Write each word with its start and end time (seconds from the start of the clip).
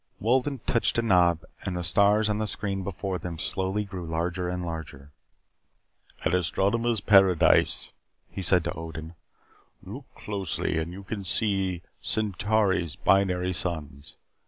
Wolden 0.19 0.61
touched 0.65 0.97
a 0.97 1.03
knob 1.03 1.45
and 1.63 1.77
the 1.77 1.83
stars 1.83 2.27
on 2.27 2.39
the 2.39 2.47
screen 2.47 2.83
before 2.83 3.19
them 3.19 3.37
slowly 3.37 3.85
grew 3.85 4.03
larger 4.07 4.49
and 4.49 4.65
larger. 4.65 5.11
"An 6.23 6.33
astronomer's 6.35 6.99
paradise," 7.01 7.93
he 8.27 8.41
said 8.41 8.63
to 8.63 8.73
Odin. 8.73 9.13
"Look 9.83 10.05
closely 10.15 10.79
and 10.79 10.91
you 10.91 11.03
can 11.03 11.23
see 11.23 11.83
Centauri's 12.01 12.95
binary 12.95 13.53
suns. 13.53 14.15